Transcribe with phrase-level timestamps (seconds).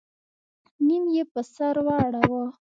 [0.85, 2.43] نيم يې په سر واړوه.